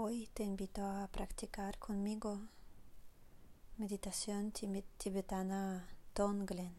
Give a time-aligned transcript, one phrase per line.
[0.00, 2.38] Hoy te invito a practicar conmigo
[3.78, 6.72] meditación tibetana Tonglen,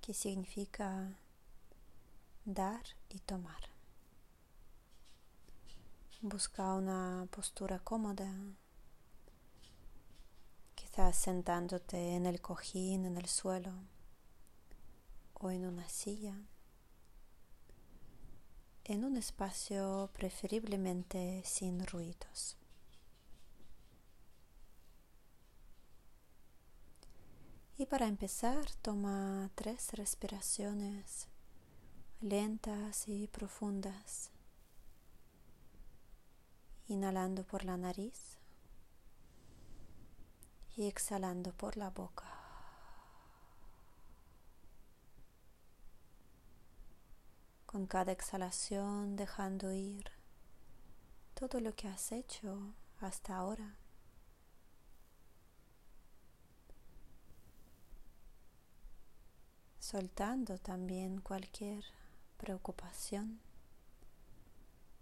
[0.00, 1.18] que significa
[2.46, 3.68] dar y tomar.
[6.22, 8.32] Busca una postura cómoda,
[10.74, 13.74] quizás sentándote en el cojín, en el suelo
[15.34, 16.34] o en una silla
[18.84, 22.56] en un espacio preferiblemente sin ruidos.
[27.78, 31.28] Y para empezar, toma tres respiraciones
[32.22, 34.30] lentas y profundas,
[36.86, 38.38] inhalando por la nariz
[40.76, 42.41] y exhalando por la boca.
[47.72, 50.10] Con cada exhalación dejando ir
[51.32, 53.76] todo lo que has hecho hasta ahora.
[59.80, 61.82] Soltando también cualquier
[62.36, 63.40] preocupación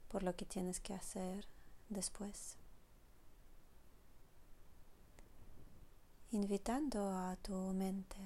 [0.09, 1.49] por lo que tienes que hacer
[1.89, 2.57] después.
[6.31, 8.17] Invitando a tu mente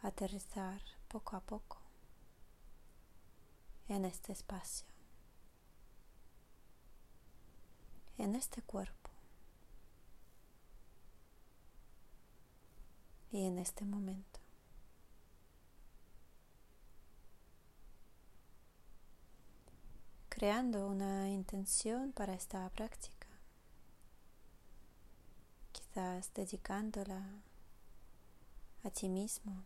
[0.00, 1.79] a aterrizar poco a poco
[3.90, 4.86] en este espacio,
[8.18, 9.10] en este cuerpo
[13.32, 14.40] y en este momento.
[20.40, 23.26] creando una intención para esta práctica,
[25.70, 27.22] quizás dedicándola
[28.82, 29.62] a ti mismo,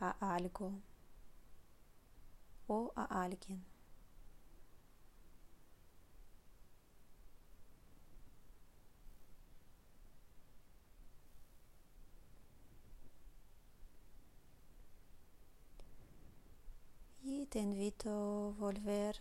[0.00, 0.74] a algo
[2.96, 3.64] a alguien.
[17.22, 19.16] Y te invito a volver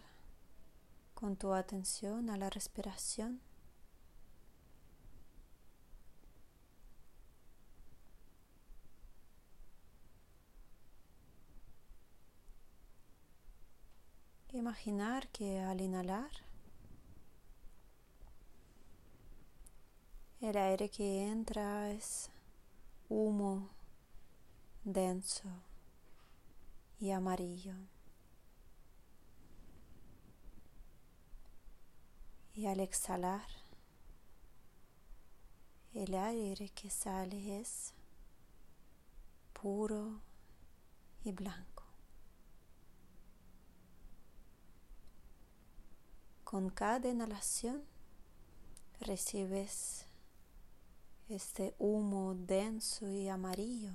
[1.13, 3.41] con tu atención a la respiración.
[14.59, 16.31] Imaginar que al inhalar
[20.41, 22.29] el aire que entra es
[23.07, 23.69] humo
[24.83, 25.47] denso
[26.99, 27.73] y amarillo.
[32.53, 33.47] Y al exhalar,
[35.93, 37.93] el aire que sale es
[39.53, 40.19] puro
[41.23, 41.78] y blanco.
[46.49, 47.83] Con cada inhalación
[49.01, 50.07] recibes
[51.27, 53.93] este humo denso y amarillo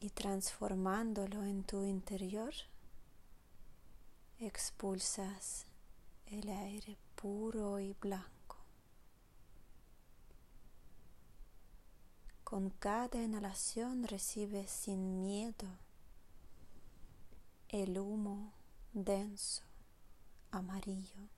[0.00, 2.52] y transformándolo en tu interior
[4.40, 5.66] expulsas
[6.26, 8.56] el aire puro y blanco.
[12.42, 15.68] Con cada inhalación recibes sin miedo
[17.72, 18.52] el humo
[18.92, 19.62] denso
[20.50, 21.28] amarillo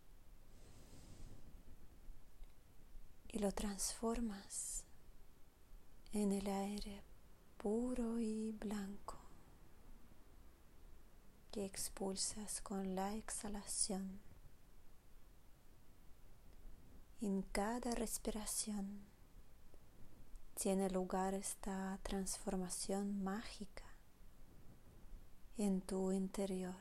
[3.28, 4.84] y lo transformas
[6.14, 7.02] en el aire
[7.58, 9.18] puro y blanco
[11.50, 14.18] que expulsas con la exhalación.
[17.20, 19.02] En cada respiración
[20.54, 23.91] tiene lugar esta transformación mágica
[25.58, 26.74] en tu interior.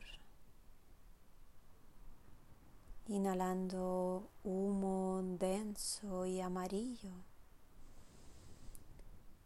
[3.06, 7.12] Inhalando humo denso y amarillo,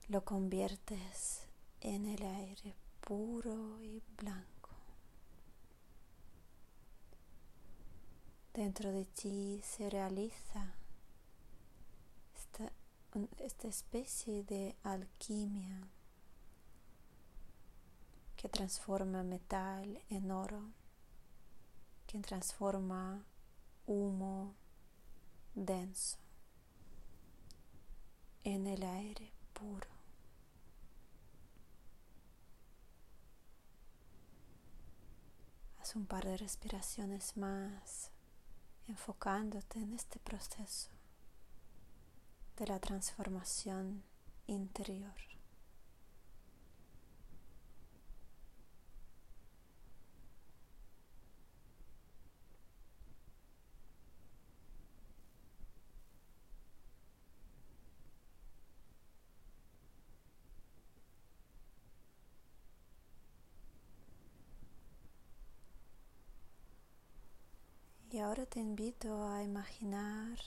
[0.09, 1.48] lo conviertes
[1.81, 4.71] en el aire puro y blanco.
[8.54, 10.74] Dentro de ti se realiza
[12.36, 12.72] esta,
[13.39, 15.89] esta especie de alquimia
[18.36, 20.62] que transforma metal en oro,
[22.06, 23.24] que transforma
[23.86, 24.54] humo
[25.54, 26.18] denso
[28.44, 29.88] en el aire puro.
[35.80, 38.10] Haz un par de respiraciones más
[38.86, 40.91] enfocándote en este proceso
[42.56, 44.04] de la transformación
[44.47, 45.35] interior.
[68.16, 70.39] Y ahora te invito a imaginar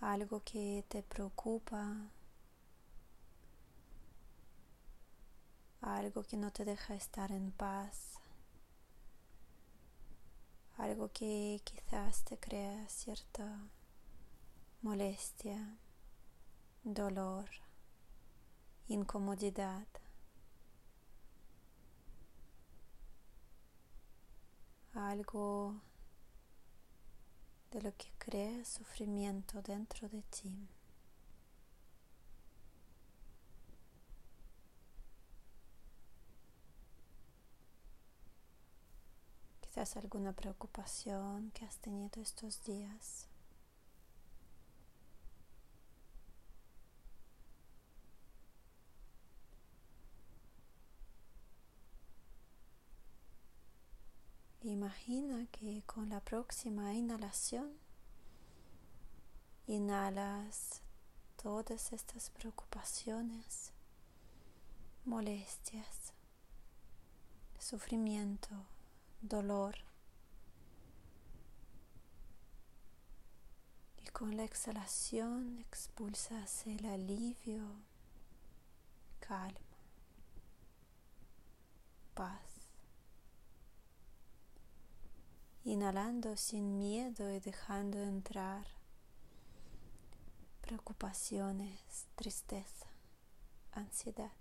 [0.00, 2.10] algo que te preocupa,
[5.80, 8.18] algo que no te deja estar en paz,
[10.78, 13.70] algo que quizás te crea cierta
[14.80, 15.78] molestia,
[16.82, 17.48] dolor,
[18.88, 19.86] incomodidad.
[24.94, 25.80] algo
[27.72, 30.68] de lo que crea sufrimiento dentro de ti.
[39.62, 43.31] Quizás alguna preocupación que has tenido estos días.
[54.64, 57.72] Imagina que con la próxima inhalación
[59.66, 60.82] inhalas
[61.34, 63.72] todas estas preocupaciones,
[65.04, 66.12] molestias,
[67.58, 68.54] sufrimiento,
[69.20, 69.74] dolor.
[73.98, 77.64] Y con la exhalación expulsas el alivio,
[79.18, 79.58] calma,
[82.14, 82.51] paz.
[85.64, 88.66] Inhalando sin miedo y dejando entrar
[90.60, 92.86] preocupaciones, tristeza,
[93.72, 94.32] ansiedad.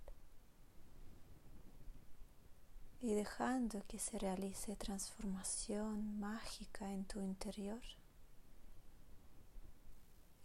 [3.01, 7.81] Y dejando que se realice transformación mágica en tu interior,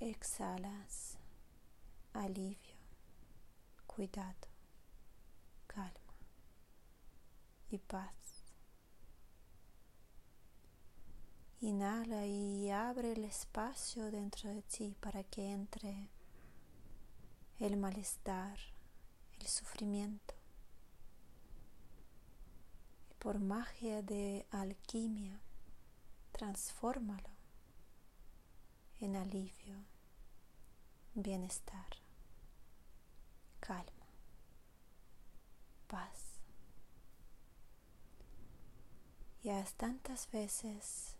[0.00, 1.18] exhalas
[2.14, 2.76] alivio,
[3.86, 4.48] cuidado,
[5.66, 6.16] calma
[7.70, 8.25] y paz.
[11.60, 16.10] Inhala y abre el espacio dentro de ti para que entre
[17.58, 18.58] el malestar,
[19.40, 20.34] el sufrimiento.
[23.10, 25.40] Y por magia de alquimia,
[26.32, 27.30] transfórmalo
[29.00, 29.82] en alivio,
[31.14, 31.88] bienestar,
[33.60, 34.06] calma,
[35.86, 36.22] paz.
[39.42, 41.15] Y tantas veces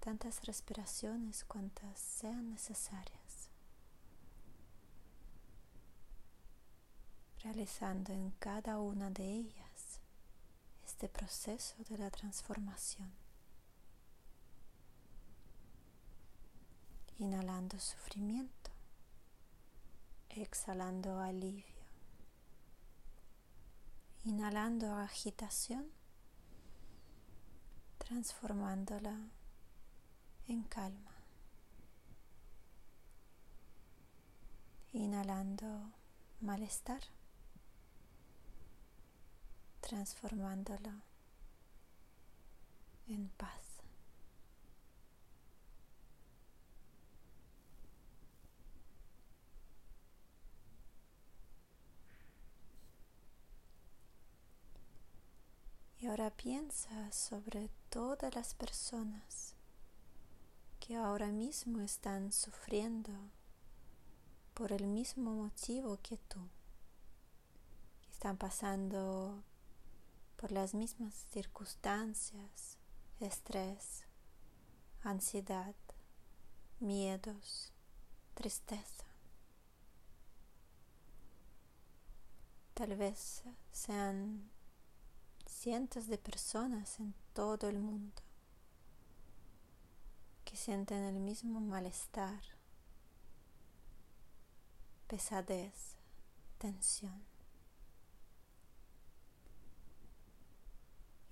[0.00, 3.50] tantas respiraciones cuantas sean necesarias,
[7.44, 10.00] realizando en cada una de ellas
[10.84, 13.12] este proceso de la transformación.
[17.18, 18.70] Inhalando sufrimiento,
[20.30, 21.84] exhalando alivio,
[24.24, 25.90] inhalando agitación,
[27.98, 29.18] transformándola
[30.50, 31.14] en calma.
[34.92, 35.92] Inhalando
[36.40, 37.00] malestar,
[39.80, 40.90] transformándolo
[43.06, 43.50] en paz.
[56.00, 59.59] Y ahora piensa sobre todas las personas
[60.90, 63.12] que ahora mismo están sufriendo
[64.54, 66.40] por el mismo motivo que tú.
[68.10, 69.44] Están pasando
[70.34, 72.76] por las mismas circunstancias,
[73.20, 74.02] estrés,
[75.04, 75.76] ansiedad,
[76.80, 77.70] miedos,
[78.34, 79.06] tristeza.
[82.74, 84.50] Tal vez sean
[85.46, 88.29] cientos de personas en todo el mundo
[90.50, 92.40] que sienten el mismo malestar,
[95.06, 95.94] pesadez,
[96.58, 97.22] tensión.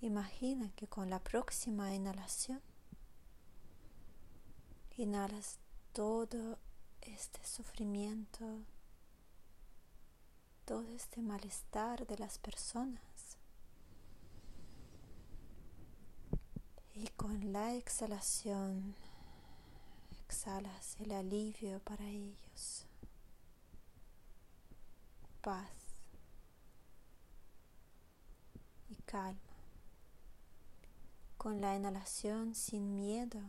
[0.00, 2.62] Imagina que con la próxima inhalación
[4.96, 5.58] inhalas
[5.92, 6.60] todo
[7.00, 8.60] este sufrimiento,
[10.64, 13.36] todo este malestar de las personas
[16.94, 18.94] y con la exhalación
[20.28, 22.84] exhalas el alivio para ellos.
[25.40, 25.70] Paz
[28.90, 29.40] y calma.
[31.38, 33.40] Con la inhalación sin miedo,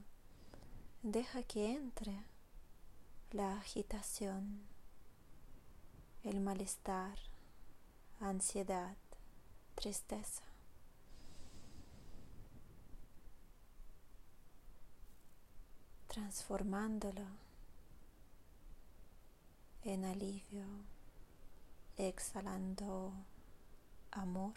[1.03, 2.24] deja que entre
[3.31, 4.62] la agitación,
[6.24, 7.19] el malestar,
[8.21, 8.95] ansiedad,
[9.75, 10.49] tristeza.
[16.10, 17.25] Transformándolo
[19.84, 20.66] en alivio,
[21.98, 23.13] exhalando
[24.12, 24.56] amor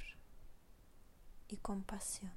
[1.49, 2.33] y compasión.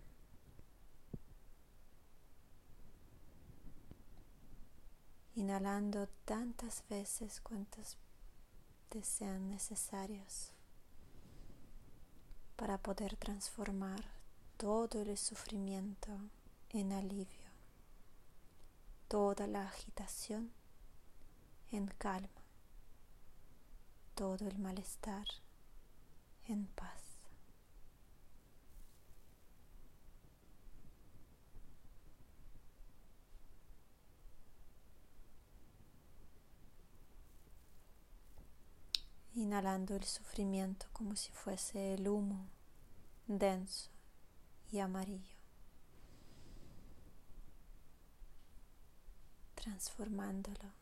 [5.36, 7.98] Inhalando tantas veces cuantas
[8.90, 10.52] te sean necesarias
[12.58, 14.04] para poder transformar
[14.58, 16.12] todo el sufrimiento
[16.72, 17.45] en alivio,
[19.08, 20.52] toda la agitación
[21.72, 22.30] en calma,
[24.16, 25.28] todo el malestar
[26.48, 27.02] en paz.
[39.36, 42.48] Inhalando el sufrimiento como si fuese el humo
[43.28, 43.90] denso
[44.72, 45.35] y amarillo,
[49.66, 50.74] transformándolo,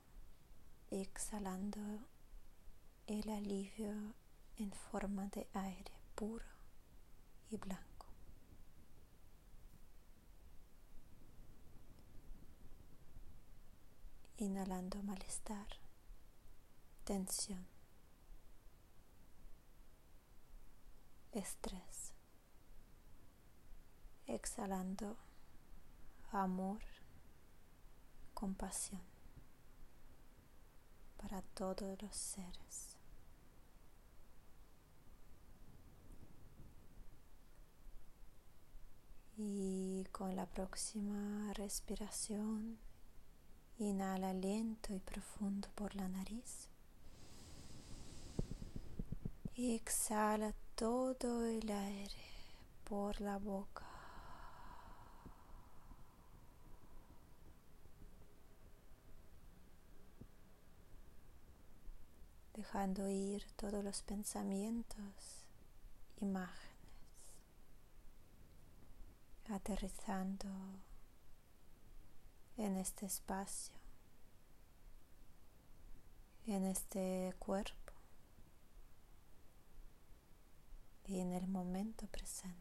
[0.92, 1.80] exhalando
[3.08, 4.14] el alivio
[4.58, 6.46] en forma de aire puro
[7.50, 8.08] y blanco.
[14.36, 15.68] Inhalando malestar,
[17.06, 17.66] tensión,
[21.32, 22.12] estrés.
[24.28, 25.16] Exhalando
[26.34, 26.82] amor,
[28.44, 29.00] compasión
[31.16, 32.98] para todos los seres.
[39.38, 42.78] Y con la próxima respiración,
[43.78, 46.68] inhala lento y profundo por la nariz.
[49.56, 52.26] Y exhala todo el aire
[52.84, 53.93] por la boca.
[62.74, 65.46] Dejando ir todos los pensamientos,
[66.20, 66.74] imágenes
[69.48, 70.50] aterrizando
[72.58, 73.76] en este espacio,
[76.48, 77.94] en este cuerpo
[81.06, 82.58] y en el momento presente.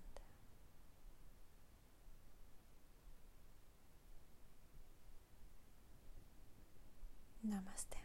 [7.42, 8.01] Namaste.